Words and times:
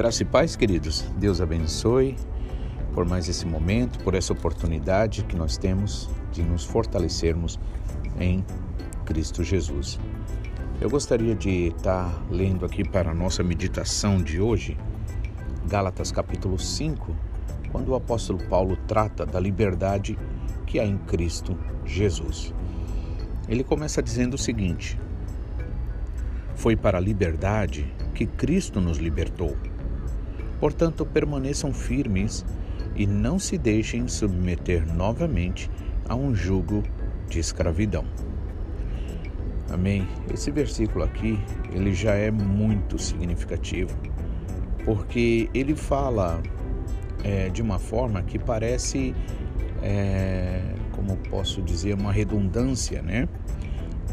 Graça 0.00 0.22
e 0.22 0.24
paz, 0.24 0.56
queridos. 0.56 1.02
Deus 1.18 1.42
abençoe 1.42 2.16
por 2.94 3.04
mais 3.04 3.28
esse 3.28 3.44
momento, 3.44 3.98
por 3.98 4.14
essa 4.14 4.32
oportunidade 4.32 5.22
que 5.24 5.36
nós 5.36 5.58
temos 5.58 6.08
de 6.32 6.42
nos 6.42 6.64
fortalecermos 6.64 7.60
em 8.18 8.42
Cristo 9.04 9.44
Jesus. 9.44 10.00
Eu 10.80 10.88
gostaria 10.88 11.34
de 11.34 11.66
estar 11.66 12.18
lendo 12.30 12.64
aqui 12.64 12.82
para 12.82 13.10
a 13.10 13.14
nossa 13.14 13.42
meditação 13.42 14.22
de 14.22 14.40
hoje, 14.40 14.74
Gálatas 15.68 16.10
capítulo 16.10 16.58
5, 16.58 17.14
quando 17.70 17.90
o 17.90 17.94
apóstolo 17.94 18.38
Paulo 18.48 18.78
trata 18.88 19.26
da 19.26 19.38
liberdade 19.38 20.18
que 20.66 20.80
há 20.80 20.86
em 20.86 20.96
Cristo 20.96 21.54
Jesus. 21.84 22.54
Ele 23.46 23.62
começa 23.62 24.02
dizendo 24.02 24.32
o 24.32 24.38
seguinte: 24.38 24.98
Foi 26.54 26.74
para 26.74 26.96
a 26.96 27.02
liberdade 27.02 27.92
que 28.14 28.24
Cristo 28.24 28.80
nos 28.80 28.96
libertou. 28.96 29.54
Portanto, 30.60 31.06
permaneçam 31.06 31.72
firmes 31.72 32.44
e 32.94 33.06
não 33.06 33.38
se 33.38 33.56
deixem 33.56 34.06
submeter 34.06 34.86
novamente 34.94 35.70
a 36.06 36.14
um 36.14 36.34
jugo 36.34 36.82
de 37.28 37.40
escravidão. 37.40 38.04
Amém. 39.72 40.06
Esse 40.32 40.50
versículo 40.50 41.04
aqui, 41.04 41.38
ele 41.72 41.94
já 41.94 42.14
é 42.14 42.30
muito 42.30 42.98
significativo, 42.98 43.96
porque 44.84 45.48
ele 45.54 45.74
fala 45.74 46.42
é, 47.22 47.48
de 47.48 47.62
uma 47.62 47.78
forma 47.78 48.22
que 48.22 48.38
parece, 48.38 49.14
é, 49.82 50.60
como 50.92 51.16
posso 51.16 51.62
dizer, 51.62 51.94
uma 51.94 52.12
redundância, 52.12 53.00
né? 53.00 53.28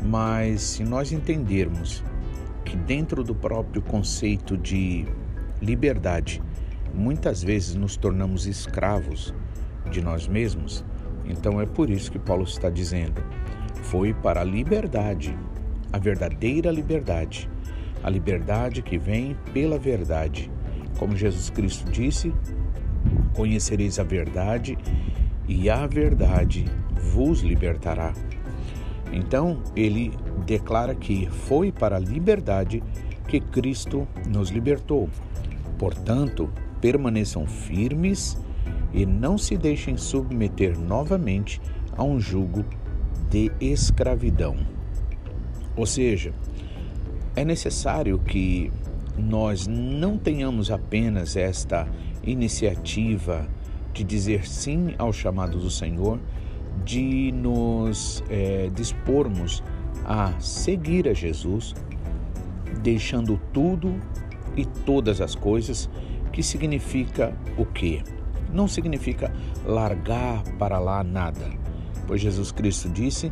Mas 0.03 0.61
se 0.61 0.83
nós 0.83 1.11
entendermos 1.11 2.03
que 2.63 2.77
dentro 2.77 3.23
do 3.23 3.33
próprio 3.33 3.81
conceito 3.81 4.55
de 4.55 5.07
liberdade, 5.61 6.41
muitas 6.93 7.43
vezes 7.43 7.75
nos 7.75 7.97
tornamos 7.97 8.45
escravos 8.45 9.33
de 9.91 10.01
nós 10.01 10.27
mesmos, 10.27 10.83
então 11.25 11.59
é 11.61 11.65
por 11.65 11.89
isso 11.89 12.11
que 12.11 12.19
Paulo 12.19 12.43
está 12.43 12.69
dizendo: 12.69 13.23
foi 13.83 14.13
para 14.13 14.41
a 14.41 14.43
liberdade, 14.43 15.37
a 15.91 15.97
verdadeira 15.97 16.71
liberdade, 16.71 17.49
a 18.03 18.09
liberdade 18.09 18.81
que 18.81 18.97
vem 18.97 19.35
pela 19.53 19.77
verdade. 19.77 20.51
Como 20.97 21.15
Jesus 21.15 21.49
Cristo 21.49 21.89
disse: 21.91 22.33
Conhecereis 23.33 23.99
a 23.99 24.03
verdade, 24.03 24.77
e 25.47 25.69
a 25.69 25.85
verdade 25.87 26.65
vos 27.13 27.41
libertará. 27.41 28.13
Então, 29.11 29.61
ele 29.75 30.11
declara 30.45 30.93
que 30.93 31.27
foi 31.29 31.71
para 31.71 31.95
a 31.95 31.99
liberdade 31.99 32.83
que 33.27 33.39
Cristo 33.39 34.07
nos 34.27 34.49
libertou. 34.49 35.09
Portanto, 35.77 36.49
permaneçam 36.81 37.45
firmes 37.45 38.37
e 38.93 39.05
não 39.05 39.37
se 39.37 39.57
deixem 39.57 39.97
submeter 39.97 40.77
novamente 40.77 41.61
a 41.95 42.03
um 42.03 42.19
jugo 42.19 42.63
de 43.29 43.51
escravidão. 43.59 44.57
Ou 45.75 45.85
seja, 45.85 46.33
é 47.35 47.43
necessário 47.43 48.17
que 48.19 48.71
nós 49.17 49.67
não 49.67 50.17
tenhamos 50.17 50.71
apenas 50.71 51.35
esta 51.35 51.87
iniciativa 52.23 53.47
de 53.93 54.03
dizer 54.03 54.47
sim 54.47 54.93
ao 54.97 55.11
chamado 55.11 55.57
do 55.57 55.69
Senhor, 55.69 56.19
de 56.85 57.31
nos 57.31 58.23
é, 58.29 58.69
dispormos 58.73 59.63
a 60.05 60.39
seguir 60.39 61.07
a 61.07 61.13
Jesus, 61.13 61.73
deixando 62.81 63.39
tudo 63.51 63.99
e 64.57 64.65
todas 64.65 65.21
as 65.21 65.35
coisas, 65.35 65.89
que 66.33 66.43
significa 66.43 67.33
o 67.57 67.65
quê? 67.65 68.01
Não 68.51 68.67
significa 68.67 69.31
largar 69.65 70.43
para 70.57 70.79
lá 70.79 71.03
nada, 71.03 71.45
pois 72.07 72.19
Jesus 72.19 72.51
Cristo 72.51 72.89
disse: 72.89 73.31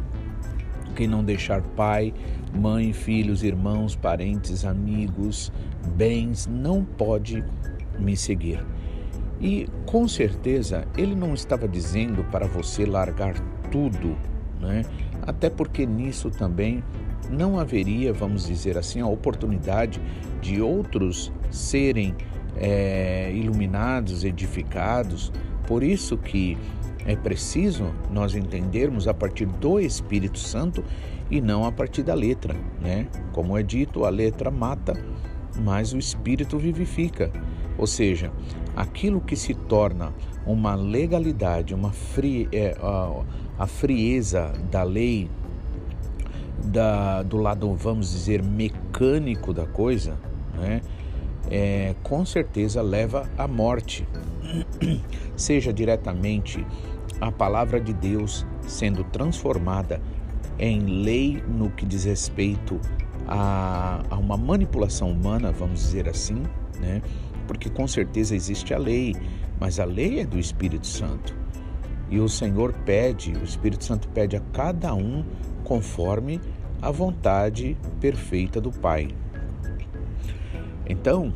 quem 0.95 1.07
não 1.07 1.23
deixar 1.23 1.61
pai, 1.61 2.13
mãe, 2.53 2.93
filhos, 2.93 3.43
irmãos, 3.43 3.95
parentes, 3.95 4.63
amigos, 4.63 5.51
bens, 5.95 6.47
não 6.47 6.83
pode 6.83 7.43
me 7.99 8.15
seguir. 8.15 8.65
E 9.39 9.67
com 9.85 10.07
certeza 10.07 10.87
ele 10.97 11.13
não 11.13 11.33
estava 11.33 11.67
dizendo 11.67 12.23
para 12.31 12.47
você 12.47 12.85
largar 12.85 13.35
tudo, 13.69 14.15
né? 14.59 14.83
até 15.21 15.49
porque 15.49 15.85
nisso 15.85 16.29
também 16.31 16.83
não 17.29 17.59
haveria, 17.59 18.13
vamos 18.13 18.47
dizer 18.47 18.77
assim, 18.77 19.01
a 19.01 19.07
oportunidade 19.07 20.01
de 20.41 20.61
outros 20.61 21.31
serem 21.49 22.15
é, 22.55 23.31
iluminados, 23.33 24.23
edificados. 24.23 25.31
Por 25.67 25.83
isso 25.83 26.17
que 26.17 26.57
é 27.05 27.15
preciso 27.15 27.91
nós 28.11 28.35
entendermos 28.35 29.07
a 29.07 29.13
partir 29.13 29.45
do 29.45 29.79
Espírito 29.79 30.39
Santo 30.39 30.83
e 31.29 31.41
não 31.41 31.65
a 31.65 31.71
partir 31.71 32.03
da 32.03 32.13
letra, 32.13 32.55
né? 32.81 33.07
Como 33.31 33.57
é 33.57 33.63
dito, 33.63 34.05
a 34.05 34.09
letra 34.09 34.51
mata, 34.51 34.93
mas 35.59 35.93
o 35.93 35.97
Espírito 35.97 36.57
vivifica. 36.57 37.31
Ou 37.77 37.87
seja, 37.87 38.31
aquilo 38.75 39.19
que 39.19 39.35
se 39.35 39.53
torna 39.53 40.13
uma 40.45 40.75
legalidade, 40.75 41.73
uma 41.73 41.91
frie, 41.91 42.47
é, 42.51 42.75
a, 42.79 43.23
a 43.59 43.67
frieza 43.67 44.53
da 44.71 44.83
lei, 44.83 45.29
da, 46.65 47.23
do 47.23 47.37
lado, 47.37 47.73
vamos 47.75 48.11
dizer, 48.11 48.43
mecânico 48.43 49.53
da 49.53 49.65
coisa, 49.65 50.17
né? 50.55 50.81
É, 51.49 51.93
com 52.01 52.25
certeza 52.25 52.81
leva 52.81 53.29
à 53.37 53.47
morte, 53.47 54.07
seja 55.37 55.71
diretamente 55.71 56.65
a 57.21 57.31
palavra 57.31 57.79
de 57.79 57.93
Deus 57.93 58.45
sendo 58.65 59.03
transformada 59.03 60.01
em 60.57 61.03
lei 61.03 61.43
no 61.47 61.69
que 61.69 61.85
diz 61.85 62.03
respeito 62.03 62.79
a, 63.27 64.01
a 64.09 64.17
uma 64.17 64.37
manipulação 64.37 65.11
humana, 65.11 65.51
vamos 65.51 65.81
dizer 65.81 66.09
assim, 66.09 66.41
né? 66.79 67.01
porque 67.47 67.69
com 67.69 67.87
certeza 67.87 68.35
existe 68.35 68.73
a 68.73 68.77
lei, 68.77 69.15
mas 69.59 69.79
a 69.79 69.85
lei 69.85 70.19
é 70.19 70.25
do 70.25 70.39
Espírito 70.39 70.87
Santo. 70.87 71.35
E 72.15 72.19
o 72.21 72.29
Senhor 72.29 72.71
pede, 72.85 73.33
o 73.33 73.43
Espírito 73.43 73.83
Santo 73.83 74.07
pede 74.07 74.37
a 74.37 74.39
cada 74.53 74.95
um 74.95 75.25
conforme 75.65 76.39
a 76.81 76.89
vontade 76.89 77.75
perfeita 77.99 78.61
do 78.61 78.71
Pai. 78.71 79.09
Então, 80.87 81.33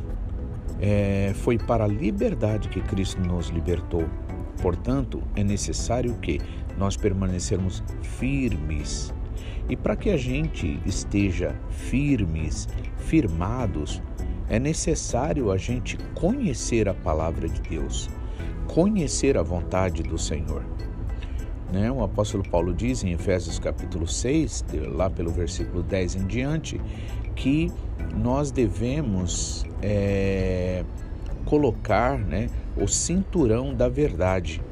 é, 0.80 1.32
foi 1.34 1.58
para 1.58 1.84
a 1.84 1.86
liberdade 1.86 2.70
que 2.70 2.80
Cristo 2.80 3.20
nos 3.20 3.48
libertou. 3.48 4.06
Portanto, 4.62 5.22
é 5.36 5.44
necessário 5.44 6.14
que 6.14 6.40
nós 6.78 6.96
permanecermos 6.96 7.82
firmes. 8.00 9.12
E 9.68 9.76
para 9.76 9.94
que 9.94 10.08
a 10.08 10.16
gente 10.16 10.80
esteja 10.86 11.54
firmes, 11.68 12.66
firmados, 12.96 14.00
é 14.48 14.58
necessário 14.58 15.52
a 15.52 15.58
gente 15.58 15.98
conhecer 16.14 16.88
a 16.88 16.94
palavra 16.94 17.50
de 17.50 17.60
Deus, 17.60 18.08
conhecer 18.70 19.36
a 19.36 19.42
vontade 19.42 20.02
do 20.02 20.16
Senhor. 20.16 20.64
Né? 21.72 21.90
O 21.90 22.04
apóstolo 22.04 22.48
Paulo 22.48 22.72
diz 22.72 23.02
em 23.02 23.12
Efésios 23.12 23.58
capítulo 23.58 24.06
6, 24.06 24.64
lá 24.94 25.10
pelo 25.10 25.30
versículo 25.30 25.82
10 25.82 26.14
em 26.14 26.26
diante, 26.26 26.80
que 27.34 27.72
nós 28.16 28.52
devemos 28.52 29.64
é, 29.82 30.84
colocar 31.44 32.16
né, 32.16 32.48
o 32.76 32.86
cinturão 32.86 33.74
da 33.74 33.88
verdade. 33.88 34.62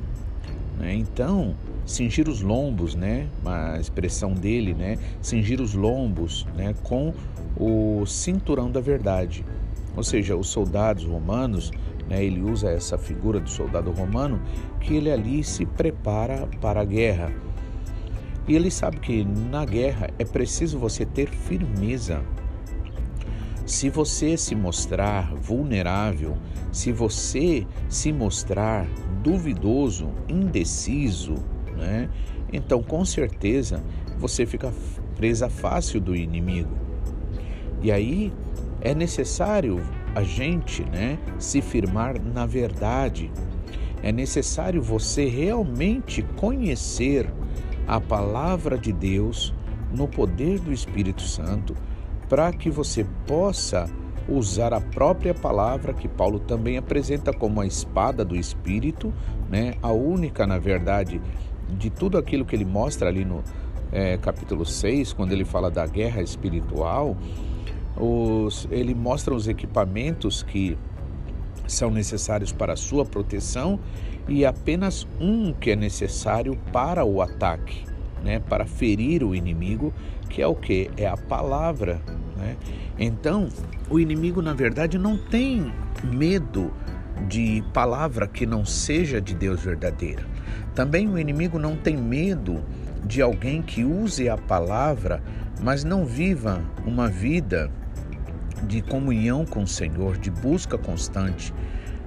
Né? 0.78 0.94
Então, 0.94 1.56
cingir 1.84 2.28
os 2.28 2.40
lombos, 2.40 2.94
né, 2.94 3.26
a 3.44 3.80
expressão 3.80 4.32
dele, 4.32 4.74
né, 4.74 4.96
cingir 5.20 5.60
os 5.60 5.74
lombos 5.74 6.46
né, 6.56 6.72
com 6.84 7.12
o 7.56 8.06
cinturão 8.06 8.70
da 8.70 8.80
verdade. 8.80 9.44
Ou 9.96 10.04
seja, 10.04 10.36
os 10.36 10.48
soldados 10.48 11.04
romanos, 11.04 11.72
né, 12.08 12.24
ele 12.24 12.40
usa 12.40 12.70
essa 12.70 12.96
figura 12.96 13.38
do 13.38 13.50
soldado 13.50 13.90
romano, 13.90 14.40
que 14.80 14.96
ele 14.96 15.10
ali 15.10 15.44
se 15.44 15.66
prepara 15.66 16.48
para 16.60 16.80
a 16.80 16.84
guerra. 16.84 17.32
E 18.46 18.56
ele 18.56 18.70
sabe 18.70 18.98
que 18.98 19.24
na 19.24 19.64
guerra 19.64 20.08
é 20.18 20.24
preciso 20.24 20.78
você 20.78 21.04
ter 21.04 21.28
firmeza. 21.28 22.22
Se 23.66 23.90
você 23.90 24.36
se 24.38 24.54
mostrar 24.54 25.34
vulnerável, 25.34 26.38
se 26.72 26.90
você 26.90 27.66
se 27.88 28.10
mostrar 28.12 28.86
duvidoso, 29.22 30.08
indeciso, 30.26 31.34
né, 31.76 32.08
então 32.50 32.82
com 32.82 33.04
certeza 33.04 33.82
você 34.18 34.46
fica 34.46 34.72
presa 35.16 35.50
fácil 35.50 36.00
do 36.00 36.16
inimigo. 36.16 36.74
E 37.82 37.92
aí 37.92 38.32
é 38.80 38.94
necessário 38.94 39.80
a 40.14 40.22
gente 40.22 40.82
né, 40.84 41.18
se 41.38 41.60
firmar 41.60 42.20
na 42.20 42.46
verdade. 42.46 43.30
É 44.02 44.12
necessário 44.12 44.80
você 44.80 45.26
realmente 45.26 46.22
conhecer 46.36 47.32
a 47.86 48.00
palavra 48.00 48.78
de 48.78 48.92
Deus 48.92 49.54
no 49.92 50.06
poder 50.06 50.60
do 50.60 50.72
Espírito 50.72 51.22
Santo 51.22 51.74
para 52.28 52.52
que 52.52 52.70
você 52.70 53.04
possa 53.26 53.88
usar 54.28 54.74
a 54.74 54.80
própria 54.80 55.32
palavra, 55.32 55.94
que 55.94 56.06
Paulo 56.06 56.38
também 56.38 56.76
apresenta 56.76 57.32
como 57.32 57.60
a 57.60 57.66
espada 57.66 58.24
do 58.24 58.36
Espírito, 58.36 59.12
né? 59.48 59.74
a 59.82 59.90
única, 59.90 60.46
na 60.46 60.58
verdade, 60.58 61.20
de 61.70 61.88
tudo 61.88 62.18
aquilo 62.18 62.44
que 62.44 62.54
ele 62.54 62.66
mostra 62.66 63.08
ali 63.08 63.24
no 63.24 63.42
é, 63.90 64.18
capítulo 64.18 64.66
6, 64.66 65.14
quando 65.14 65.32
ele 65.32 65.46
fala 65.46 65.70
da 65.70 65.86
guerra 65.86 66.20
espiritual, 66.20 67.16
os, 67.98 68.68
ele 68.70 68.94
mostra 68.94 69.34
os 69.34 69.48
equipamentos 69.48 70.42
que 70.42 70.76
são 71.66 71.90
necessários 71.90 72.52
para 72.52 72.72
a 72.72 72.76
sua 72.76 73.04
proteção 73.04 73.78
e 74.28 74.44
apenas 74.44 75.06
um 75.20 75.52
que 75.52 75.70
é 75.70 75.76
necessário 75.76 76.58
para 76.72 77.04
o 77.04 77.20
ataque, 77.20 77.84
né, 78.22 78.38
para 78.38 78.66
ferir 78.66 79.22
o 79.24 79.34
inimigo, 79.34 79.92
que 80.28 80.42
é 80.42 80.46
o 80.46 80.54
que? 80.54 80.90
É 80.96 81.06
a 81.06 81.16
palavra. 81.16 82.00
Né? 82.36 82.56
Então, 82.98 83.48
o 83.88 83.98
inimigo, 83.98 84.42
na 84.42 84.52
verdade, 84.52 84.98
não 84.98 85.16
tem 85.16 85.72
medo 86.04 86.70
de 87.26 87.64
palavra 87.72 88.26
que 88.26 88.46
não 88.46 88.64
seja 88.64 89.20
de 89.20 89.34
Deus 89.34 89.62
verdadeira. 89.62 90.24
Também 90.74 91.08
o 91.08 91.18
inimigo 91.18 91.58
não 91.58 91.74
tem 91.74 91.96
medo 91.96 92.62
de 93.04 93.22
alguém 93.22 93.62
que 93.62 93.84
use 93.84 94.28
a 94.28 94.36
palavra, 94.36 95.22
mas 95.60 95.82
não 95.84 96.04
viva 96.04 96.62
uma 96.86 97.08
vida 97.08 97.70
de 98.66 98.82
comunhão 98.82 99.44
com 99.44 99.62
o 99.62 99.66
Senhor, 99.66 100.16
de 100.16 100.30
busca 100.30 100.76
constante, 100.76 101.54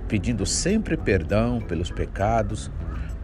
pedindo 0.07 0.45
sempre 0.45 0.98
perdão 0.98 1.59
pelos 1.59 1.89
pecados, 1.92 2.71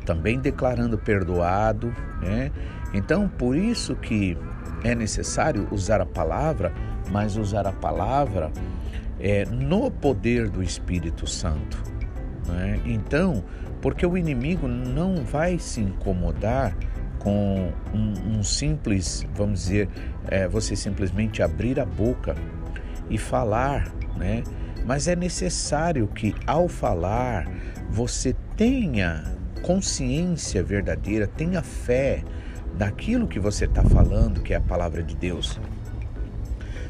também 0.05 0.39
declarando 0.39 0.97
perdoado, 0.97 1.93
né? 2.21 2.51
Então, 2.93 3.27
por 3.27 3.55
isso 3.55 3.95
que 3.95 4.37
é 4.83 4.95
necessário 4.95 5.67
usar 5.71 5.99
a 5.99 6.05
palavra, 6.05 6.73
mas 7.11 7.35
usar 7.35 7.67
a 7.67 7.73
palavra 7.73 8.51
é, 9.19 9.45
no 9.45 9.91
poder 9.91 10.49
do 10.49 10.63
Espírito 10.63 11.27
Santo. 11.27 11.81
Né? 12.47 12.79
Então, 12.85 13.43
porque 13.81 14.05
o 14.05 14.17
inimigo 14.17 14.67
não 14.67 15.17
vai 15.17 15.59
se 15.59 15.81
incomodar 15.81 16.75
com 17.19 17.71
um, 17.93 18.37
um 18.37 18.43
simples, 18.43 19.25
vamos 19.35 19.61
dizer, 19.63 19.89
é, 20.27 20.47
você 20.47 20.75
simplesmente 20.75 21.41
abrir 21.41 21.79
a 21.79 21.85
boca 21.85 22.35
e 23.09 23.17
falar, 23.17 23.93
né? 24.15 24.43
Mas 24.85 25.07
é 25.07 25.15
necessário 25.15 26.07
que 26.07 26.33
ao 26.45 26.67
falar 26.67 27.49
você 27.89 28.35
tenha 28.55 29.35
consciência 29.61 30.63
verdadeira, 30.63 31.27
tenha 31.27 31.61
fé 31.61 32.23
daquilo 32.77 33.27
que 33.27 33.39
você 33.39 33.65
está 33.65 33.83
falando, 33.83 34.41
que 34.41 34.53
é 34.53 34.57
a 34.57 34.61
palavra 34.61 35.03
de 35.03 35.15
Deus. 35.15 35.59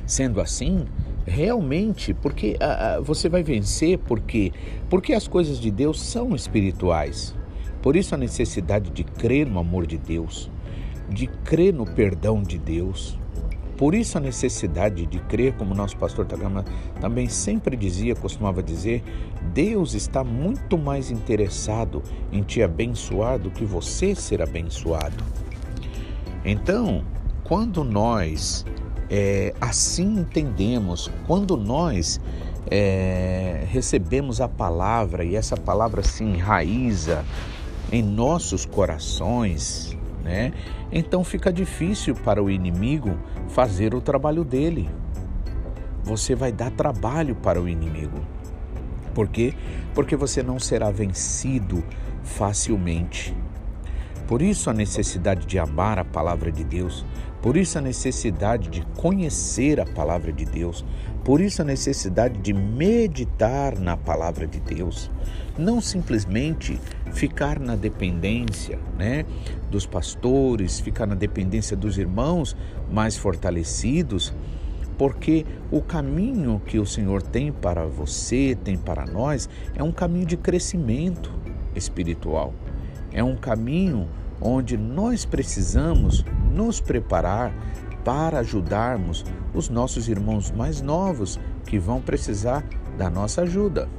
Sendo 0.06 0.40
assim, 0.40 0.86
realmente, 1.26 2.14
porque 2.14 2.56
ah, 2.60 3.00
você 3.04 3.28
vai 3.28 3.44
vencer, 3.44 3.98
porque 4.00 4.52
porque 4.90 5.14
as 5.14 5.28
coisas 5.28 5.60
de 5.60 5.70
Deus 5.72 6.02
são 6.02 6.36
espirituais. 6.36 7.36
Por 7.82 7.96
isso 7.96 8.16
a 8.16 8.18
necessidade 8.18 8.90
de 8.90 9.04
crer 9.04 9.48
no 9.48 9.60
amor 9.60 9.86
de 9.86 9.98
Deus, 9.98 10.52
de 11.10 11.28
crer 11.28 11.74
no 11.74 11.86
perdão 11.86 12.42
de 12.42 12.58
Deus, 12.58 13.18
por 13.78 13.94
isso 13.94 14.18
a 14.18 14.22
necessidade 14.22 15.06
de 15.06 15.20
crer, 15.20 15.54
como 15.54 15.76
nosso 15.76 15.96
pastor 15.98 16.26
Tagama 16.26 16.66
também 17.00 17.30
sempre 17.30 17.78
dizia, 17.78 18.16
costumava 18.16 18.64
dizer, 18.64 19.04
Deus 19.54 19.94
está 19.94 20.24
muito 20.24 20.78
mais 20.78 21.12
interessado 21.12 22.02
em 22.32 22.42
te 22.42 22.62
abençoar 22.64 23.38
do 23.38 23.52
que 23.52 23.64
você 23.64 24.16
ser 24.16 24.42
abençoado. 24.42 25.24
Então, 26.44 27.04
quando 27.44 27.84
nós 27.84 28.66
é, 29.10 29.54
assim 29.62 30.20
entendemos, 30.20 31.10
quando 31.26 31.56
nós 31.56 32.20
é, 32.70 33.66
recebemos 33.70 34.42
a 34.42 34.48
palavra 34.48 35.24
e 35.24 35.36
essa 35.36 35.56
palavra 35.56 36.04
se 36.04 36.24
enraiza 36.24 37.24
em 37.92 38.04
nossos 38.04 38.66
corações, 38.66 39.97
né? 40.28 40.52
Então 40.92 41.24
fica 41.24 41.52
difícil 41.52 42.14
para 42.14 42.44
o 42.44 42.52
inimigo 42.52 43.18
fazer 43.48 43.96
o 43.96 44.02
trabalho 44.02 44.44
dele. 44.44 44.90
Você 46.04 46.36
vai 46.36 46.52
dar 46.52 46.70
trabalho 46.70 47.34
para 47.34 47.62
o 47.62 47.68
inimigo. 47.68 48.20
Por 49.14 49.30
quê? 49.30 49.54
Porque 49.96 50.16
você 50.16 50.44
não 50.44 50.60
será 50.60 50.92
vencido 50.92 51.82
facilmente. 52.24 53.34
Por 54.28 54.42
isso 54.42 54.70
a 54.70 54.74
necessidade 54.74 55.46
de 55.46 55.58
amar 55.58 55.98
a 55.98 56.04
palavra 56.04 56.52
de 56.52 56.64
Deus, 56.64 57.06
por 57.42 57.56
isso 57.56 57.78
a 57.78 57.82
necessidade 57.82 58.70
de 58.70 58.82
conhecer 58.98 59.80
a 59.80 59.86
palavra 59.86 60.34
de 60.34 60.44
Deus, 60.44 60.84
por 61.24 61.40
isso 61.40 61.62
a 61.62 61.66
necessidade 61.66 62.38
de 62.40 62.52
meditar 62.52 63.80
na 63.80 63.96
palavra 63.96 64.46
de 64.46 64.60
Deus, 64.60 65.10
não 65.58 65.80
simplesmente 65.80 66.78
ficar 67.14 67.58
na 67.58 67.78
dependência, 67.78 68.78
né, 68.98 69.24
dos 69.72 69.86
pastores, 69.86 70.80
ficar 70.80 71.06
na 71.06 71.16
dependência 71.16 71.78
dos 71.78 71.98
irmãos 71.98 72.56
mais 72.92 73.16
fortalecidos, 73.16 74.34
porque 74.98 75.46
o 75.72 75.82
caminho 75.82 76.62
que 76.66 76.80
o 76.80 76.86
Senhor 76.86 77.22
tem 77.22 77.52
para 77.52 77.86
você, 77.86 78.58
tem 78.62 78.78
para 78.78 79.06
nós, 79.06 79.48
é 79.74 79.82
um 79.82 79.92
caminho 79.92 80.26
de 80.26 80.36
crescimento 80.36 81.32
espiritual. 81.76 82.54
É 83.12 83.24
um 83.24 83.36
caminho 83.36 84.08
onde 84.42 84.78
nós 84.78 85.26
precisamos 85.26 86.24
nos 86.54 86.80
preparar 86.80 87.54
para 88.04 88.40
ajudarmos 88.40 89.26
os 89.54 89.70
nossos 89.70 90.08
irmãos 90.08 90.52
mais 90.52 90.82
novos 90.82 91.40
que 91.66 91.78
vão 91.78 92.02
precisar 92.02 92.64
da 92.98 93.10
nossa 93.10 93.42
ajuda. 93.42 93.90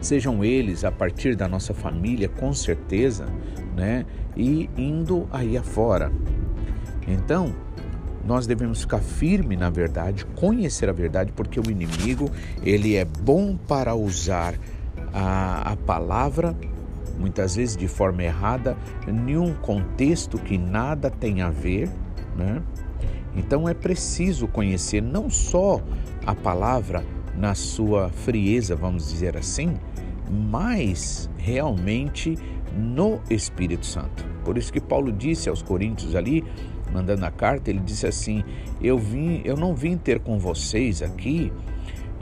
Sejam 0.00 0.44
eles 0.44 0.84
a 0.84 0.92
partir 0.92 1.34
da 1.34 1.48
nossa 1.48 1.74
família, 1.74 2.28
com 2.28 2.52
certeza, 2.54 3.26
né? 3.74 4.06
E 4.36 4.70
indo 4.76 5.28
aí 5.32 5.56
afora. 5.56 6.12
Então, 7.06 7.52
nós 8.24 8.46
devemos 8.46 8.82
ficar 8.82 9.00
firme 9.00 9.56
na 9.56 9.70
verdade, 9.70 10.24
conhecer 10.36 10.88
a 10.88 10.92
verdade, 10.92 11.32
porque 11.32 11.58
o 11.58 11.70
inimigo 11.70 12.30
ele 12.62 12.94
é 12.94 13.04
bom 13.04 13.56
para 13.56 13.94
usar 13.94 14.54
a, 15.12 15.72
a 15.72 15.76
palavra 15.76 16.54
muitas 17.18 17.56
vezes 17.56 17.76
de 17.76 17.88
forma 17.88 18.22
errada, 18.22 18.76
em 19.06 19.36
um 19.36 19.54
contexto 19.54 20.38
que 20.38 20.56
nada 20.56 21.10
tem 21.10 21.42
a 21.42 21.50
ver, 21.50 21.90
né? 22.36 22.62
Então 23.36 23.68
é 23.68 23.74
preciso 23.74 24.48
conhecer 24.48 25.02
não 25.02 25.28
só 25.28 25.82
a 26.26 26.34
palavra 26.34 27.04
na 27.36 27.54
sua 27.54 28.08
frieza, 28.08 28.74
vamos 28.74 29.08
dizer 29.08 29.36
assim, 29.36 29.76
mas 30.30 31.30
realmente 31.36 32.36
no 32.76 33.20
Espírito 33.30 33.86
Santo. 33.86 34.24
Por 34.44 34.58
isso 34.58 34.72
que 34.72 34.80
Paulo 34.80 35.12
disse 35.12 35.48
aos 35.48 35.62
Coríntios 35.62 36.14
ali, 36.14 36.44
mandando 36.92 37.24
a 37.24 37.30
carta, 37.30 37.70
ele 37.70 37.80
disse 37.80 38.06
assim: 38.06 38.42
"Eu 38.80 38.98
vim, 38.98 39.42
eu 39.44 39.56
não 39.56 39.74
vim 39.74 39.96
ter 39.96 40.20
com 40.20 40.38
vocês 40.38 41.02
aqui 41.02 41.52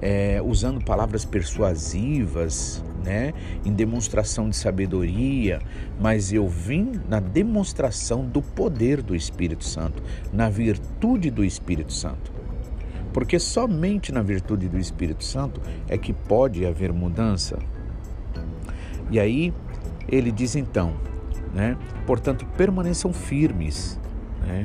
é, 0.00 0.40
usando 0.44 0.84
palavras 0.84 1.24
persuasivas, 1.24 2.84
né, 3.04 3.32
em 3.64 3.72
demonstração 3.72 4.50
de 4.50 4.56
sabedoria, 4.56 5.60
mas 6.00 6.32
eu 6.32 6.48
vim 6.48 7.00
na 7.08 7.20
demonstração 7.20 8.24
do 8.24 8.42
poder 8.42 9.00
do 9.00 9.14
Espírito 9.14 9.64
Santo, 9.64 10.02
na 10.32 10.48
virtude 10.48 11.30
do 11.30 11.44
Espírito 11.44 11.92
Santo. 11.92 12.32
Porque 13.12 13.38
somente 13.38 14.12
na 14.12 14.22
virtude 14.22 14.68
do 14.68 14.78
Espírito 14.78 15.24
Santo 15.24 15.60
é 15.88 15.96
que 15.96 16.12
pode 16.12 16.66
haver 16.66 16.92
mudança. 16.92 17.58
E 19.10 19.18
aí 19.18 19.54
ele 20.08 20.30
diz 20.30 20.56
então, 20.56 20.94
né, 21.54 21.78
portanto, 22.06 22.44
permaneçam 22.56 23.12
firmes. 23.12 23.98
Né, 24.42 24.64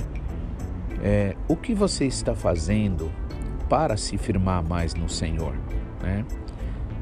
é, 1.02 1.36
o 1.48 1.56
que 1.56 1.74
você 1.74 2.06
está 2.06 2.36
fazendo 2.36 3.12
para 3.72 3.96
se 3.96 4.18
firmar 4.18 4.62
mais 4.62 4.94
no 4.96 5.08
Senhor. 5.08 5.56
Né? 6.04 6.26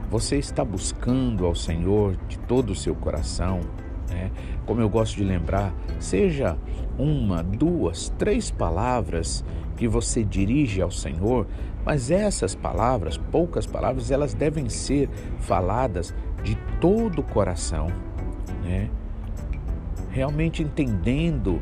Você 0.08 0.38
está 0.38 0.64
buscando 0.64 1.48
ao 1.48 1.56
Senhor 1.56 2.16
de 2.28 2.38
todo 2.38 2.70
o 2.70 2.76
seu 2.76 2.94
coração. 2.94 3.62
Né? 4.08 4.30
Como 4.68 4.80
eu 4.80 4.88
gosto 4.88 5.16
de 5.16 5.24
lembrar, 5.24 5.74
seja 5.98 6.56
uma, 6.96 7.42
duas, 7.42 8.10
três 8.20 8.52
palavras 8.52 9.44
que 9.78 9.88
você 9.88 10.24
dirige 10.24 10.80
ao 10.80 10.92
Senhor, 10.92 11.48
mas 11.84 12.12
essas 12.12 12.54
palavras, 12.54 13.18
poucas 13.18 13.66
palavras, 13.66 14.12
elas 14.12 14.36
devem 14.36 14.70
ser 14.70 15.10
faladas 15.40 16.14
de 16.44 16.56
todo 16.80 17.20
o 17.20 17.24
coração, 17.24 17.88
né? 18.64 18.92
Realmente 20.12 20.62
entendendo 20.62 21.60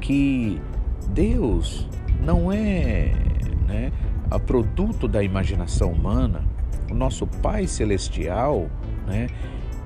que 0.00 0.60
Deus 1.08 1.88
não 2.20 2.52
é, 2.52 3.12
né, 3.66 3.92
a 4.30 4.38
produto 4.38 5.06
da 5.06 5.22
imaginação 5.22 5.92
humana, 5.92 6.44
o 6.90 6.94
nosso 6.94 7.26
Pai 7.26 7.66
Celestial, 7.66 8.68
né, 9.06 9.28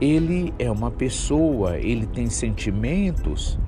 ele 0.00 0.54
é 0.58 0.70
uma 0.70 0.90
pessoa, 0.90 1.78
ele 1.78 2.06
tem 2.06 2.28
sentimentos 2.30 3.58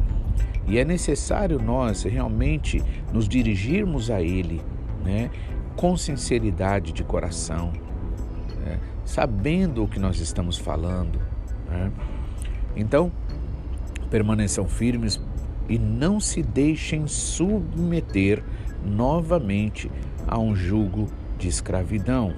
e 0.66 0.78
é 0.78 0.84
necessário 0.84 1.58
nós 1.58 2.04
realmente 2.04 2.82
nos 3.12 3.28
dirigirmos 3.28 4.10
a 4.10 4.22
Ele, 4.22 4.60
né, 5.04 5.28
com 5.74 5.96
sinceridade 5.96 6.92
de 6.92 7.02
coração, 7.02 7.72
né? 8.60 8.78
sabendo 9.04 9.82
o 9.82 9.88
que 9.88 9.98
nós 9.98 10.20
estamos 10.20 10.56
falando. 10.56 11.20
Né? 11.68 11.90
Então, 12.76 13.10
permaneçam 14.10 14.68
firmes 14.68 15.20
e 15.70 15.78
não 15.78 16.18
se 16.18 16.42
deixem 16.42 17.06
submeter 17.06 18.42
novamente 18.84 19.88
a 20.26 20.36
um 20.36 20.54
jugo 20.54 21.06
de 21.38 21.46
escravidão. 21.46 22.34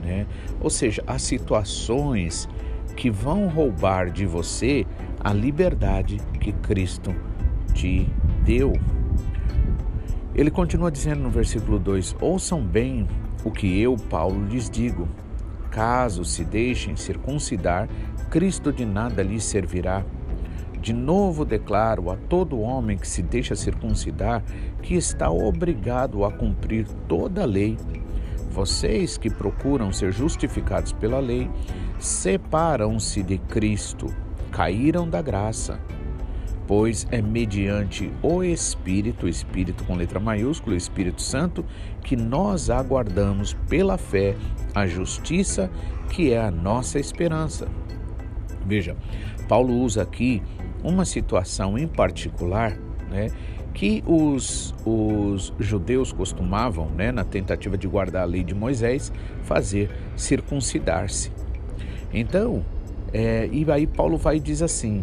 Né? 0.00 0.24
Ou 0.60 0.70
seja, 0.70 1.02
há 1.04 1.18
situações 1.18 2.48
que 2.96 3.10
vão 3.10 3.48
roubar 3.48 4.08
de 4.08 4.24
você 4.24 4.86
a 5.18 5.32
liberdade 5.32 6.18
que 6.40 6.52
Cristo 6.52 7.12
te 7.74 8.08
deu. 8.44 8.72
Ele 10.32 10.50
continua 10.50 10.92
dizendo 10.92 11.22
no 11.22 11.30
versículo 11.30 11.76
2: 11.76 12.14
Ouçam 12.20 12.62
bem 12.62 13.08
o 13.44 13.50
que 13.50 13.80
eu, 13.80 13.96
Paulo, 13.96 14.46
lhes 14.46 14.70
digo. 14.70 15.08
Caso 15.72 16.24
se 16.24 16.44
deixem 16.44 16.94
circuncidar, 16.94 17.88
Cristo 18.30 18.72
de 18.72 18.84
nada 18.84 19.22
lhes 19.24 19.42
servirá. 19.42 20.04
De 20.80 20.92
novo 20.92 21.44
declaro 21.44 22.10
a 22.10 22.16
todo 22.16 22.60
homem 22.60 22.96
que 22.96 23.06
se 23.06 23.22
deixa 23.22 23.54
circuncidar 23.54 24.42
que 24.82 24.94
está 24.94 25.30
obrigado 25.30 26.24
a 26.24 26.32
cumprir 26.32 26.86
toda 27.06 27.42
a 27.42 27.46
lei. 27.46 27.76
Vocês 28.50 29.18
que 29.18 29.30
procuram 29.30 29.92
ser 29.92 30.12
justificados 30.12 30.92
pela 30.92 31.20
lei, 31.20 31.50
separam-se 31.98 33.22
de 33.22 33.38
Cristo, 33.38 34.06
caíram 34.50 35.08
da 35.08 35.22
graça 35.22 35.78
pois 36.70 37.04
é 37.10 37.20
mediante 37.20 38.12
o 38.22 38.44
Espírito, 38.44 39.26
Espírito 39.26 39.82
com 39.82 39.96
letra 39.96 40.20
maiúscula, 40.20 40.76
Espírito 40.76 41.20
Santo, 41.20 41.64
que 42.00 42.14
nós 42.14 42.70
aguardamos 42.70 43.54
pela 43.68 43.98
fé 43.98 44.36
a 44.72 44.86
justiça 44.86 45.68
que 46.10 46.32
é 46.32 46.40
a 46.40 46.48
nossa 46.48 47.00
esperança. 47.00 47.66
Veja, 48.64 48.96
Paulo 49.48 49.74
usa 49.74 50.02
aqui 50.02 50.44
uma 50.82 51.04
situação 51.04 51.78
em 51.78 51.86
particular, 51.86 52.76
né, 53.10 53.30
que 53.72 54.02
os, 54.06 54.74
os 54.84 55.52
judeus 55.58 56.12
costumavam, 56.12 56.86
né, 56.90 57.12
na 57.12 57.24
tentativa 57.24 57.78
de 57.78 57.86
guardar 57.86 58.22
a 58.22 58.26
lei 58.26 58.42
de 58.42 58.54
Moisés, 58.54 59.12
fazer 59.44 59.90
circuncidar-se. 60.16 61.30
Então, 62.12 62.64
é, 63.12 63.48
e 63.50 63.70
aí 63.70 63.86
Paulo 63.86 64.16
vai 64.16 64.36
e 64.36 64.40
diz 64.40 64.62
assim: 64.62 65.02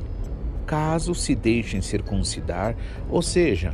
caso 0.66 1.16
se 1.16 1.34
deixem 1.34 1.82
circuncidar, 1.82 2.76
ou 3.10 3.22
seja, 3.22 3.74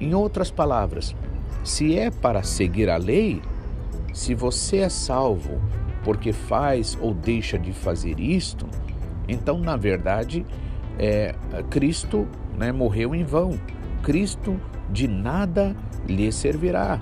em 0.00 0.14
outras 0.14 0.50
palavras, 0.50 1.14
se 1.62 1.98
é 1.98 2.10
para 2.10 2.42
seguir 2.42 2.88
a 2.88 2.96
lei, 2.96 3.40
se 4.12 4.34
você 4.34 4.78
é 4.78 4.88
salvo 4.88 5.60
porque 6.02 6.32
faz 6.32 6.98
ou 7.00 7.14
deixa 7.14 7.58
de 7.58 7.72
fazer 7.72 8.20
isto, 8.20 8.66
então 9.26 9.58
na 9.58 9.76
verdade 9.76 10.44
é, 10.98 11.34
Cristo 11.70 12.26
né, 12.56 12.72
morreu 12.72 13.14
em 13.14 13.24
vão. 13.24 13.58
Cristo 14.02 14.60
de 14.90 15.08
nada 15.08 15.76
lhe 16.06 16.30
servirá. 16.30 17.00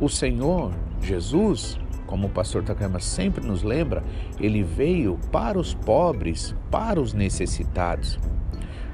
O 0.00 0.08
Senhor 0.08 0.72
Jesus 1.00 1.78
como 2.06 2.28
o 2.28 2.30
pastor 2.30 2.62
Takayama 2.62 3.00
sempre 3.00 3.44
nos 3.44 3.62
lembra, 3.62 4.04
ele 4.38 4.62
veio 4.62 5.18
para 5.32 5.58
os 5.58 5.74
pobres, 5.74 6.54
para 6.70 7.00
os 7.00 7.12
necessitados. 7.12 8.18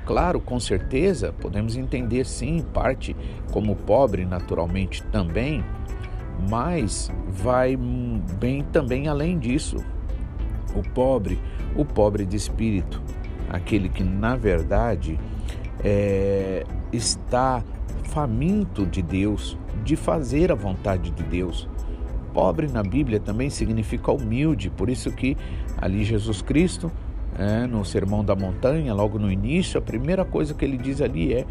Claro, 0.07 0.41
com 0.41 0.59
certeza, 0.59 1.33
podemos 1.33 1.77
entender 1.77 2.25
sim, 2.25 2.65
parte 2.73 3.15
como 3.53 3.77
pobre 3.77 4.25
naturalmente 4.25 5.03
também, 5.05 5.63
mas 6.49 7.11
vai 7.29 7.77
bem 7.77 8.63
também 8.63 9.07
além 9.07 9.39
disso. 9.39 9.77
O 10.75 10.83
pobre, 10.83 11.39
o 11.77 11.85
pobre 11.85 12.25
de 12.25 12.37
espírito, 12.37 13.03
aquele 13.51 13.89
que 13.89 14.03
na 14.03 14.37
verdade 14.37 15.19
é, 15.85 16.65
está 16.93 17.63
faminto 18.05 18.87
de 18.87 19.03
Deus, 19.03 19.59
de 19.85 19.97
fazer 19.97 20.51
a 20.51 20.55
vontade 20.55 21.11
de 21.11 21.23
Deus, 21.23 21.69
Pobre 22.33 22.69
na 22.69 22.83
Bíblia 22.83 23.19
também 23.19 23.51
significa 23.51 24.13
humilde, 24.13 24.71
por 24.71 24.89
isso 24.89 25.11
que 25.11 25.37
ali 25.77 26.05
Jesus 26.05 26.41
Cristo, 26.41 26.91
é, 27.37 27.67
no 27.67 27.85
Sermão 27.85 28.25
da 28.25 28.37
Montanha, 28.37 28.95
logo 28.95 29.19
no 29.19 29.31
início, 29.31 29.79
a 29.79 29.83
primeira 29.83 30.25
coisa 30.25 30.55
que 30.55 30.65
ele 30.65 30.77
diz 30.77 31.01
ali 31.01 31.33
é: 31.33 31.45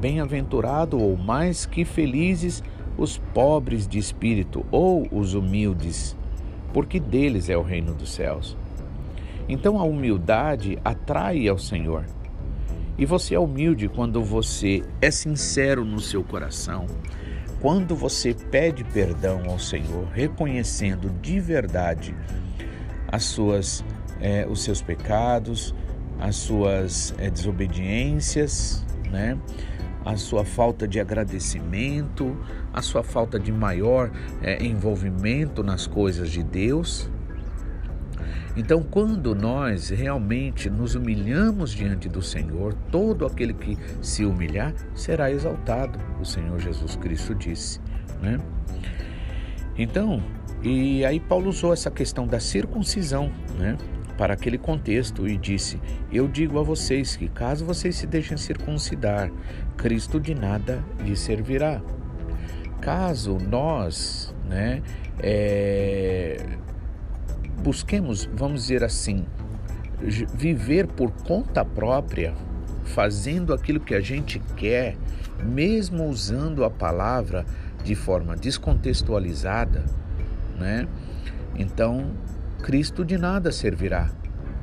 Bem-aventurado 0.00 0.98
ou 0.98 1.16
mais 1.16 1.64
que 1.64 1.84
felizes 1.84 2.62
os 2.98 3.18
pobres 3.18 3.86
de 3.86 3.98
espírito 3.98 4.64
ou 4.70 5.06
os 5.12 5.34
humildes, 5.34 6.16
porque 6.72 6.98
deles 6.98 7.48
é 7.48 7.56
o 7.56 7.62
reino 7.62 7.94
dos 7.94 8.12
céus. 8.12 8.56
Então 9.48 9.78
a 9.78 9.84
humildade 9.84 10.78
atrai 10.84 11.48
ao 11.48 11.58
Senhor. 11.58 12.04
E 12.96 13.06
você 13.06 13.34
é 13.34 13.38
humilde 13.38 13.88
quando 13.88 14.22
você 14.22 14.82
é 15.00 15.10
sincero 15.10 15.84
no 15.84 16.00
seu 16.00 16.22
coração, 16.22 16.86
quando 17.60 17.96
você 17.96 18.34
pede 18.34 18.84
perdão 18.84 19.42
ao 19.48 19.58
Senhor, 19.58 20.06
reconhecendo 20.12 21.10
de 21.20 21.40
verdade 21.40 22.14
as 23.08 23.24
suas, 23.24 23.84
é, 24.20 24.46
os 24.48 24.62
seus 24.62 24.82
pecados, 24.82 25.74
as 26.18 26.36
suas 26.36 27.14
é, 27.18 27.30
desobediências, 27.30 28.84
né? 29.10 29.38
a 30.04 30.16
sua 30.16 30.44
falta 30.44 30.88
de 30.88 30.98
agradecimento, 30.98 32.36
a 32.72 32.82
sua 32.82 33.02
falta 33.02 33.38
de 33.38 33.52
maior 33.52 34.10
é, 34.42 34.62
envolvimento 34.64 35.62
nas 35.62 35.86
coisas 35.86 36.30
de 36.30 36.42
Deus, 36.42 37.10
então, 38.56 38.82
quando 38.82 39.34
nós 39.34 39.90
realmente 39.90 40.68
nos 40.68 40.94
humilhamos 40.94 41.70
diante 41.70 42.08
do 42.08 42.20
Senhor, 42.20 42.74
todo 42.90 43.24
aquele 43.24 43.54
que 43.54 43.78
se 44.02 44.24
humilhar 44.24 44.74
será 44.94 45.30
exaltado, 45.30 45.98
o 46.20 46.24
Senhor 46.24 46.58
Jesus 46.58 46.96
Cristo 46.96 47.34
disse. 47.34 47.80
Né? 48.20 48.38
Então, 49.78 50.20
e 50.62 51.04
aí 51.04 51.20
Paulo 51.20 51.48
usou 51.48 51.72
essa 51.72 51.90
questão 51.90 52.26
da 52.26 52.40
circuncisão, 52.40 53.32
né? 53.58 53.78
Para 54.18 54.34
aquele 54.34 54.58
contexto 54.58 55.26
e 55.26 55.38
disse: 55.38 55.80
Eu 56.12 56.28
digo 56.28 56.58
a 56.58 56.62
vocês 56.62 57.16
que, 57.16 57.28
caso 57.28 57.64
vocês 57.64 57.96
se 57.96 58.06
deixem 58.06 58.36
circuncidar, 58.36 59.30
Cristo 59.78 60.20
de 60.20 60.34
nada 60.34 60.84
lhe 61.02 61.16
servirá. 61.16 61.80
Caso 62.82 63.38
nós, 63.38 64.34
né, 64.46 64.82
é, 65.18 66.44
busquemos, 67.60 68.28
vamos 68.34 68.62
dizer 68.62 68.82
assim, 68.82 69.24
viver 70.34 70.86
por 70.86 71.10
conta 71.10 71.64
própria, 71.64 72.34
fazendo 72.84 73.52
aquilo 73.52 73.80
que 73.80 73.94
a 73.94 74.00
gente 74.00 74.40
quer, 74.56 74.96
mesmo 75.44 76.06
usando 76.08 76.64
a 76.64 76.70
palavra 76.70 77.44
de 77.84 77.94
forma 77.94 78.36
descontextualizada, 78.36 79.84
né? 80.58 80.88
Então, 81.56 82.12
Cristo 82.62 83.04
de 83.04 83.18
nada 83.18 83.52
servirá. 83.52 84.10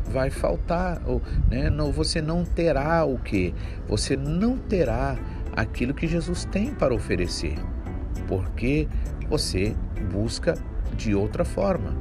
Vai 0.05 0.29
faltar, 0.29 1.01
ou, 1.05 1.21
né? 1.49 1.69
não, 1.69 1.91
você 1.91 2.21
não 2.21 2.45
terá 2.45 3.03
o 3.03 3.17
que? 3.17 3.53
Você 3.87 4.15
não 4.15 4.57
terá 4.57 5.17
aquilo 5.55 5.93
que 5.93 6.07
Jesus 6.07 6.45
tem 6.45 6.73
para 6.73 6.93
oferecer, 6.93 7.55
porque 8.27 8.87
você 9.27 9.75
busca 10.11 10.53
de 10.95 11.13
outra 11.13 11.43
forma. 11.43 11.95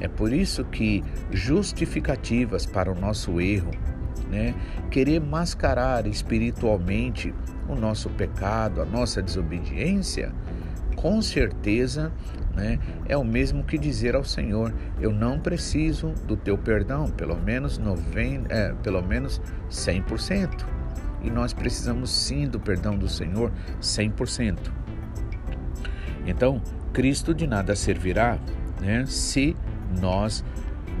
É 0.00 0.08
por 0.08 0.32
isso 0.32 0.64
que 0.64 1.02
justificativas 1.30 2.64
para 2.64 2.90
o 2.90 2.94
nosso 2.94 3.40
erro, 3.40 3.70
né? 4.30 4.54
querer 4.90 5.20
mascarar 5.20 6.06
espiritualmente 6.06 7.34
o 7.68 7.74
nosso 7.74 8.08
pecado, 8.10 8.80
a 8.80 8.84
nossa 8.84 9.20
desobediência, 9.20 10.32
com 10.96 11.20
certeza 11.20 12.12
né, 12.58 12.78
é 13.06 13.16
o 13.16 13.24
mesmo 13.24 13.62
que 13.62 13.78
dizer 13.78 14.16
ao 14.16 14.24
Senhor: 14.24 14.74
Eu 15.00 15.12
não 15.12 15.38
preciso 15.38 16.08
do 16.26 16.36
teu 16.36 16.58
perdão, 16.58 17.08
pelo 17.08 17.36
menos, 17.36 17.78
90, 17.78 18.52
é, 18.52 18.72
pelo 18.82 19.00
menos 19.00 19.40
100%. 19.70 20.66
E 21.22 21.30
nós 21.30 21.52
precisamos 21.52 22.10
sim 22.10 22.48
do 22.48 22.58
perdão 22.58 22.96
do 22.96 23.08
Senhor 23.08 23.52
100%. 23.80 24.56
Então, 26.26 26.60
Cristo 26.92 27.32
de 27.32 27.46
nada 27.46 27.74
servirá 27.76 28.38
né, 28.80 29.04
se 29.06 29.56
nós 30.00 30.44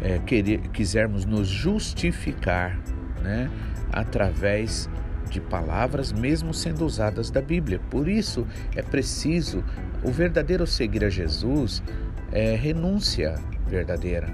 é, 0.00 0.18
querer, 0.18 0.60
quisermos 0.68 1.24
nos 1.24 1.48
justificar 1.48 2.78
né, 3.22 3.50
através 3.92 4.88
de 5.28 5.40
palavras, 5.40 6.12
mesmo 6.12 6.54
sendo 6.54 6.84
usadas 6.86 7.30
da 7.30 7.42
Bíblia. 7.42 7.80
Por 7.90 8.08
isso 8.08 8.46
é 8.74 8.82
preciso 8.82 9.62
o 10.02 10.10
verdadeiro 10.10 10.66
seguir 10.66 11.04
a 11.04 11.10
Jesus 11.10 11.82
é 12.30 12.54
renúncia 12.54 13.34
verdadeira, 13.66 14.28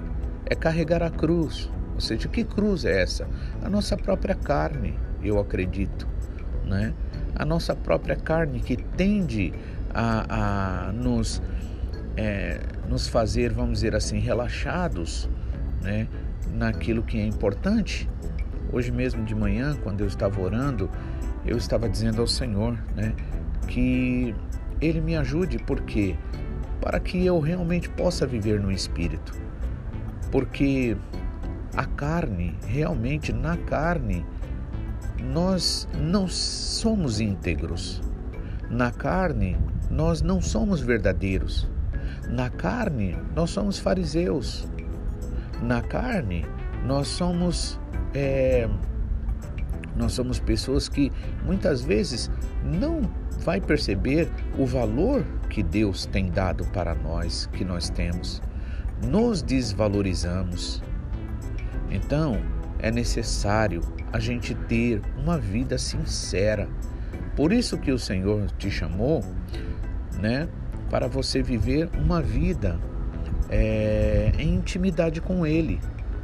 é 0.46 0.54
carregar 0.54 1.02
a 1.02 1.10
cruz. 1.10 1.70
Ou 1.94 2.00
seja, 2.00 2.28
que 2.28 2.44
cruz 2.44 2.84
é 2.84 3.02
essa? 3.02 3.26
A 3.62 3.68
nossa 3.68 3.96
própria 3.96 4.34
carne, 4.34 4.98
eu 5.22 5.38
acredito, 5.38 6.08
né? 6.64 6.92
A 7.34 7.44
nossa 7.44 7.74
própria 7.74 8.16
carne 8.16 8.60
que 8.60 8.76
tende 8.76 9.52
a, 9.92 10.88
a 10.88 10.92
nos, 10.92 11.40
é, 12.16 12.60
nos 12.88 13.08
fazer, 13.08 13.52
vamos 13.52 13.74
dizer 13.74 13.94
assim, 13.94 14.18
relaxados 14.18 15.28
né, 15.82 16.08
naquilo 16.52 17.02
que 17.02 17.18
é 17.18 17.26
importante. 17.26 18.08
Hoje 18.72 18.90
mesmo 18.90 19.24
de 19.24 19.34
manhã, 19.34 19.76
quando 19.82 20.00
eu 20.00 20.06
estava 20.06 20.40
orando, 20.40 20.90
eu 21.46 21.56
estava 21.56 21.88
dizendo 21.88 22.20
ao 22.20 22.26
Senhor 22.26 22.78
né, 22.96 23.14
que 23.66 24.34
Ele 24.80 25.00
me 25.00 25.16
ajude, 25.16 25.58
porque 25.58 26.16
para 26.80 27.00
que 27.00 27.24
eu 27.24 27.38
realmente 27.40 27.88
possa 27.88 28.26
viver 28.26 28.60
no 28.60 28.70
Espírito. 28.70 29.34
Porque 30.30 30.96
a 31.76 31.84
carne, 31.84 32.56
realmente 32.66 33.32
na 33.32 33.56
carne, 33.56 34.24
nós 35.22 35.88
não 35.98 36.28
somos 36.28 37.20
íntegros. 37.20 38.02
Na 38.70 38.90
carne, 38.90 39.56
nós 39.90 40.20
não 40.20 40.40
somos 40.40 40.80
verdadeiros. 40.80 41.68
Na 42.28 42.50
carne, 42.50 43.16
nós 43.34 43.50
somos 43.50 43.78
fariseus. 43.78 44.66
Na 45.62 45.82
carne, 45.82 46.44
nós 46.84 47.08
somos 47.08 47.78
é, 48.14 48.68
nós 49.96 50.12
somos 50.12 50.40
pessoas 50.40 50.88
que 50.88 51.12
muitas 51.44 51.82
vezes 51.82 52.30
não 52.64 53.02
vai 53.40 53.60
perceber 53.60 54.28
o 54.58 54.66
valor 54.66 55.24
que 55.48 55.62
Deus 55.62 56.06
tem 56.06 56.30
dado 56.30 56.64
para 56.66 56.94
nós, 56.94 57.46
que 57.52 57.64
nós 57.64 57.90
temos. 57.90 58.42
Nos 59.06 59.42
desvalorizamos. 59.42 60.82
Então, 61.90 62.40
é 62.78 62.90
necessário 62.90 63.80
a 64.12 64.18
gente 64.18 64.54
ter 64.54 65.00
uma 65.16 65.38
vida 65.38 65.78
sincera. 65.78 66.68
Por 67.36 67.52
isso 67.52 67.78
que 67.78 67.92
o 67.92 67.98
Senhor 67.98 68.50
te 68.52 68.70
chamou, 68.70 69.24
né, 70.20 70.48
para 70.90 71.08
você 71.08 71.42
viver 71.42 71.88
uma 71.98 72.20
vida 72.22 72.78
é, 73.48 74.32
em 74.38 74.54
intimidade 74.54 75.20
com 75.20 75.46
Ele, 75.46 75.80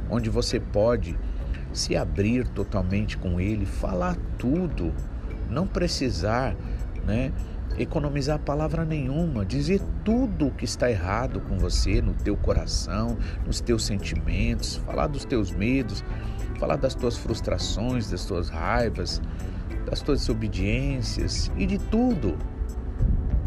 onde 0.09 0.29
você 0.29 0.59
pode 0.59 1.17
se 1.73 1.95
abrir 1.95 2.47
totalmente 2.47 3.17
com 3.17 3.39
Ele, 3.39 3.65
falar 3.65 4.17
tudo, 4.37 4.93
não 5.49 5.65
precisar, 5.65 6.55
né, 7.05 7.31
economizar 7.77 8.39
palavra 8.39 8.83
nenhuma, 8.83 9.45
dizer 9.45 9.81
tudo 10.03 10.47
o 10.47 10.51
que 10.51 10.65
está 10.65 10.89
errado 10.89 11.39
com 11.41 11.57
você, 11.57 12.01
no 12.01 12.13
teu 12.13 12.35
coração, 12.35 13.17
nos 13.45 13.61
teus 13.61 13.85
sentimentos, 13.85 14.75
falar 14.77 15.07
dos 15.07 15.25
teus 15.25 15.51
medos, 15.51 16.03
falar 16.59 16.75
das 16.75 16.93
tuas 16.93 17.17
frustrações, 17.17 18.11
das 18.11 18.25
tuas 18.25 18.49
raivas, 18.49 19.21
das 19.85 20.01
tuas 20.01 20.19
desobediências 20.19 21.51
e 21.57 21.65
de 21.65 21.77
tudo. 21.77 22.37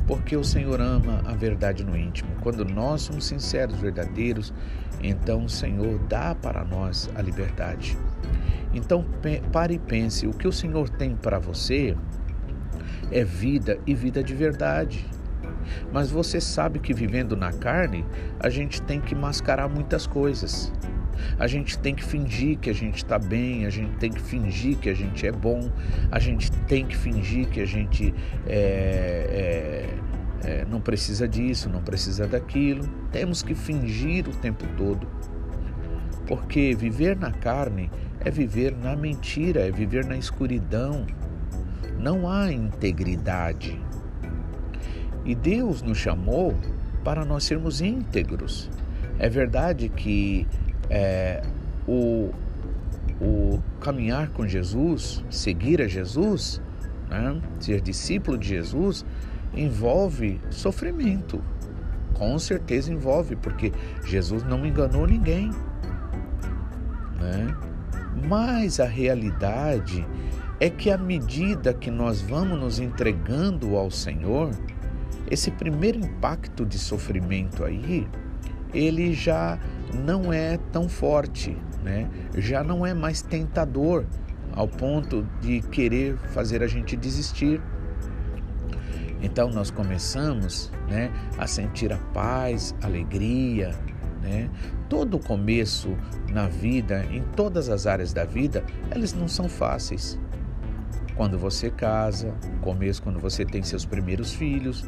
Porque 0.06 0.36
o 0.36 0.44
Senhor 0.44 0.80
ama 0.80 1.22
a 1.24 1.32
verdade 1.32 1.84
no 1.84 1.96
íntimo. 1.96 2.30
Quando 2.40 2.64
nós 2.64 3.02
somos 3.02 3.26
sinceros, 3.26 3.76
verdadeiros, 3.76 4.52
então 5.02 5.44
o 5.44 5.48
Senhor 5.48 5.98
dá 6.08 6.34
para 6.34 6.64
nós 6.64 7.10
a 7.14 7.22
liberdade. 7.22 7.96
Então 8.72 9.04
pare 9.52 9.74
e 9.74 9.78
pense: 9.78 10.26
o 10.26 10.32
que 10.32 10.46
o 10.46 10.52
Senhor 10.52 10.88
tem 10.88 11.16
para 11.16 11.38
você 11.38 11.96
é 13.10 13.24
vida 13.24 13.78
e 13.86 13.94
vida 13.94 14.22
de 14.22 14.34
verdade. 14.34 15.06
Mas 15.92 16.10
você 16.10 16.40
sabe 16.40 16.78
que 16.78 16.92
vivendo 16.92 17.36
na 17.36 17.52
carne, 17.52 18.04
a 18.38 18.50
gente 18.50 18.82
tem 18.82 19.00
que 19.00 19.14
mascarar 19.14 19.68
muitas 19.68 20.06
coisas. 20.06 20.72
A 21.38 21.46
gente 21.46 21.78
tem 21.78 21.94
que 21.94 22.04
fingir 22.04 22.58
que 22.58 22.70
a 22.70 22.72
gente 22.72 22.96
está 22.96 23.18
bem, 23.18 23.66
a 23.66 23.70
gente 23.70 23.96
tem 23.96 24.10
que 24.10 24.20
fingir 24.20 24.76
que 24.76 24.88
a 24.88 24.94
gente 24.94 25.26
é 25.26 25.32
bom, 25.32 25.70
a 26.10 26.18
gente 26.18 26.50
tem 26.66 26.86
que 26.86 26.96
fingir 26.96 27.48
que 27.48 27.60
a 27.60 27.66
gente 27.66 28.14
é, 28.46 29.88
é, 30.42 30.48
é, 30.48 30.66
não 30.70 30.80
precisa 30.80 31.26
disso, 31.26 31.68
não 31.68 31.82
precisa 31.82 32.26
daquilo. 32.26 32.86
Temos 33.10 33.42
que 33.42 33.54
fingir 33.54 34.28
o 34.28 34.32
tempo 34.32 34.64
todo. 34.76 35.06
Porque 36.26 36.74
viver 36.74 37.16
na 37.16 37.30
carne 37.30 37.90
é 38.20 38.30
viver 38.30 38.74
na 38.76 38.96
mentira, 38.96 39.60
é 39.60 39.70
viver 39.70 40.04
na 40.06 40.16
escuridão, 40.16 41.06
não 41.98 42.28
há 42.28 42.50
integridade. 42.50 43.78
E 45.24 45.34
Deus 45.34 45.82
nos 45.82 45.98
chamou 45.98 46.54
para 47.02 47.24
nós 47.24 47.44
sermos 47.44 47.80
íntegros. 47.80 48.70
É 49.18 49.28
verdade 49.28 49.88
que 49.88 50.46
é, 50.94 51.42
o, 51.88 52.30
o 53.20 53.60
caminhar 53.80 54.28
com 54.28 54.46
Jesus, 54.46 55.24
seguir 55.28 55.82
a 55.82 55.88
Jesus, 55.88 56.62
né, 57.10 57.40
ser 57.58 57.80
discípulo 57.80 58.38
de 58.38 58.48
Jesus, 58.48 59.04
envolve 59.52 60.40
sofrimento. 60.50 61.42
Com 62.14 62.38
certeza 62.38 62.92
envolve, 62.92 63.34
porque 63.34 63.72
Jesus 64.04 64.44
não 64.44 64.64
enganou 64.64 65.04
ninguém. 65.04 65.50
Né? 67.20 67.56
Mas 68.28 68.78
a 68.78 68.86
realidade 68.86 70.06
é 70.60 70.70
que 70.70 70.92
à 70.92 70.96
medida 70.96 71.74
que 71.74 71.90
nós 71.90 72.20
vamos 72.20 72.56
nos 72.58 72.78
entregando 72.78 73.76
ao 73.76 73.90
Senhor, 73.90 74.50
esse 75.28 75.50
primeiro 75.50 75.98
impacto 75.98 76.64
de 76.64 76.78
sofrimento 76.78 77.64
aí, 77.64 78.06
ele 78.72 79.12
já 79.12 79.58
não 79.92 80.32
é 80.32 80.58
tão 80.72 80.88
forte, 80.88 81.56
né? 81.82 82.08
Já 82.36 82.62
não 82.62 82.86
é 82.86 82.94
mais 82.94 83.22
tentador 83.22 84.04
ao 84.52 84.68
ponto 84.68 85.26
de 85.40 85.60
querer 85.60 86.16
fazer 86.32 86.62
a 86.62 86.66
gente 86.66 86.96
desistir. 86.96 87.60
Então 89.20 89.50
nós 89.50 89.70
começamos, 89.70 90.70
né, 90.88 91.10
a 91.38 91.46
sentir 91.46 91.92
a 91.92 91.98
paz, 92.12 92.74
a 92.82 92.86
alegria, 92.86 93.74
né? 94.22 94.50
Todo 94.88 95.18
começo 95.18 95.96
na 96.30 96.46
vida, 96.46 97.04
em 97.10 97.22
todas 97.34 97.68
as 97.68 97.86
áreas 97.86 98.12
da 98.12 98.24
vida, 98.24 98.64
eles 98.94 99.12
não 99.12 99.26
são 99.26 99.48
fáceis 99.48 100.18
quando 101.16 101.38
você 101.38 101.70
casa, 101.70 102.34
começo 102.60 103.02
quando 103.02 103.20
você 103.20 103.44
tem 103.44 103.62
seus 103.62 103.84
primeiros 103.84 104.32
filhos, 104.32 104.84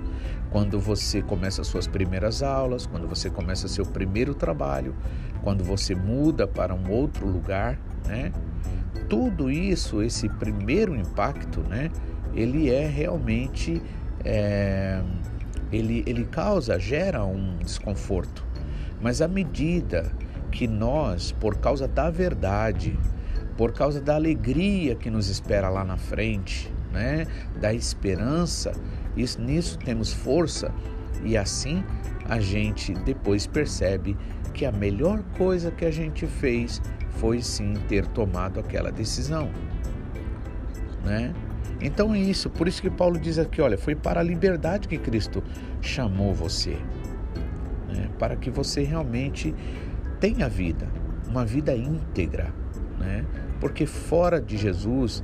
quando 0.51 0.81
você 0.81 1.23
começa 1.23 1.63
suas 1.63 1.87
primeiras 1.87 2.43
aulas, 2.43 2.87
quando 2.87 3.07
você 3.07 3.31
começa 3.31 3.69
seu 3.69 3.85
primeiro 3.85 4.35
trabalho, 4.35 4.95
quando 5.43 5.63
você 5.63 5.95
muda 5.95 6.47
para 6.47 6.75
um 6.75 6.91
outro 6.91 7.27
lugar, 7.27 7.79
né? 8.07 8.33
Tudo 9.09 9.51
isso, 9.51 10.03
esse 10.03 10.29
primeiro 10.29 10.97
impacto, 10.97 11.61
né? 11.61 11.91
Ele 12.35 12.71
é 12.71 12.87
realmente, 12.87 13.81
é, 14.25 15.01
ele, 15.71 16.03
ele 16.07 16.25
causa, 16.25 16.79
gera 16.79 17.25
um 17.25 17.57
desconforto. 17.59 18.45
Mas 19.01 19.23
à 19.23 19.29
medida 19.29 20.11
que 20.51 20.67
nós, 20.67 21.31
por 21.33 21.57
causa 21.59 21.87
da 21.87 22.11
verdade, 22.11 22.99
por 23.57 23.73
causa 23.73 24.01
da 24.01 24.15
alegria 24.15 24.95
que 24.95 25.11
nos 25.11 25.29
espera 25.29 25.69
lá 25.69 25.85
na 25.85 25.97
frente, 25.97 26.73
né? 26.93 27.27
da 27.61 27.73
esperança, 27.73 28.73
isso, 29.17 29.41
nisso 29.41 29.79
temos 29.79 30.13
força 30.13 30.73
e 31.25 31.37
assim 31.37 31.83
a 32.29 32.39
gente 32.39 32.93
depois 32.93 33.47
percebe 33.47 34.17
que 34.53 34.65
a 34.65 34.73
melhor 34.73 35.23
coisa 35.37 35.71
que 35.71 35.85
a 35.85 35.91
gente 35.91 36.27
fez 36.27 36.81
foi 37.11 37.41
sim 37.43 37.75
ter 37.89 38.07
tomado 38.07 38.61
aquela 38.61 38.91
decisão. 38.91 39.51
Né? 41.05 41.35
Então 41.81 42.15
é 42.15 42.19
isso, 42.19 42.51
por 42.51 42.67
isso 42.67 42.83
que 42.83 42.91
Paulo 42.91 43.19
diz 43.19 43.39
aqui: 43.39 43.61
olha, 43.61 43.79
foi 43.79 43.95
para 43.95 44.21
a 44.21 44.23
liberdade 44.23 44.89
que 44.89 44.99
Cristo 44.99 45.43
chamou 45.81 46.35
você, 46.35 46.77
né? 47.89 48.09
para 48.19 48.37
que 48.37 48.51
você 48.51 48.83
realmente 48.83 49.55
tenha 50.19 50.49
vida, 50.49 50.89
uma 51.29 51.45
vida 51.45 51.77
íntegra, 51.77 52.53
né? 52.99 53.25
Porque 53.61 53.87
fora 53.87 54.41
de 54.41 54.57
Jesus, 54.57 55.23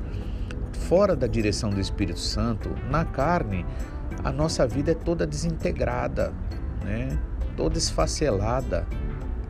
fora 0.73 1.15
da 1.15 1.27
direção 1.27 1.71
do 1.71 1.81
Espírito 1.81 2.21
Santo, 2.21 2.71
na 2.91 3.05
carne, 3.05 3.65
a 4.25 4.31
nossa 4.31 4.67
vida 4.67 4.93
é 4.93 4.95
toda 4.95 5.27
desintegrada, 5.27 6.33
né? 6.85 7.19
toda 7.57 7.79
esfacelada. 7.79 8.87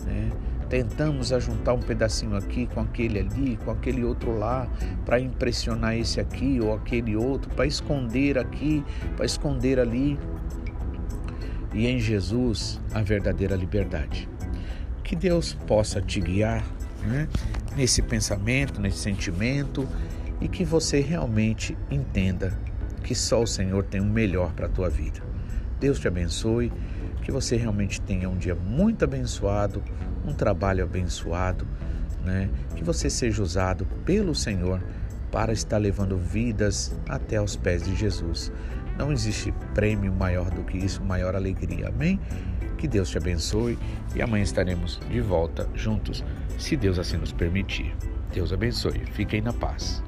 Né? 0.04 0.30
Tentamos 0.68 1.32
ajuntar 1.32 1.74
um 1.74 1.80
pedacinho 1.80 2.34
aqui 2.34 2.66
com 2.66 2.80
aquele 2.80 3.18
ali, 3.18 3.58
com 3.62 3.70
aquele 3.70 4.02
outro 4.02 4.38
lá, 4.38 4.66
para 5.04 5.20
impressionar 5.20 5.96
esse 5.96 6.18
aqui 6.18 6.58
ou 6.62 6.74
aquele 6.74 7.14
outro, 7.14 7.50
para 7.50 7.66
esconder 7.66 8.38
aqui, 8.38 8.82
para 9.16 9.26
esconder 9.26 9.78
ali. 9.78 10.18
E 11.74 11.86
em 11.86 11.98
Jesus 11.98 12.80
a 12.94 13.02
verdadeira 13.02 13.54
liberdade. 13.54 14.28
Que 15.04 15.14
Deus 15.14 15.52
possa 15.52 16.00
te 16.00 16.20
guiar 16.20 16.64
né? 17.06 17.28
nesse 17.76 18.02
pensamento, 18.02 18.80
nesse 18.80 18.98
sentimento 18.98 19.88
e 20.40 20.48
que 20.48 20.64
você 20.64 21.00
realmente 21.00 21.76
entenda 21.90 22.58
que 23.02 23.14
só 23.14 23.42
o 23.42 23.46
Senhor 23.46 23.84
tem 23.84 24.00
o 24.00 24.04
melhor 24.04 24.52
para 24.52 24.66
a 24.66 24.68
tua 24.68 24.88
vida. 24.88 25.20
Deus 25.78 25.98
te 25.98 26.06
abençoe, 26.06 26.72
que 27.22 27.32
você 27.32 27.56
realmente 27.56 28.00
tenha 28.00 28.28
um 28.28 28.36
dia 28.36 28.54
muito 28.54 29.04
abençoado, 29.04 29.82
um 30.24 30.32
trabalho 30.32 30.84
abençoado, 30.84 31.66
né? 32.24 32.48
Que 32.76 32.84
você 32.84 33.10
seja 33.10 33.42
usado 33.42 33.86
pelo 34.04 34.34
Senhor 34.34 34.82
para 35.30 35.52
estar 35.52 35.78
levando 35.78 36.16
vidas 36.16 36.94
até 37.08 37.36
aos 37.36 37.56
pés 37.56 37.82
de 37.82 37.96
Jesus. 37.96 38.52
Não 38.98 39.10
existe 39.10 39.52
prêmio 39.74 40.12
maior 40.12 40.50
do 40.50 40.62
que 40.62 40.76
isso, 40.76 41.02
maior 41.02 41.34
alegria. 41.34 41.88
Amém? 41.88 42.20
Que 42.82 42.88
Deus 42.88 43.10
te 43.10 43.16
abençoe 43.16 43.78
e 44.12 44.20
amanhã 44.20 44.42
estaremos 44.42 44.98
de 45.08 45.20
volta 45.20 45.70
juntos, 45.72 46.24
se 46.58 46.76
Deus 46.76 46.98
assim 46.98 47.16
nos 47.16 47.30
permitir. 47.30 47.94
Deus 48.34 48.52
abençoe. 48.52 49.04
Fiquem 49.12 49.40
na 49.40 49.52
paz. 49.52 50.02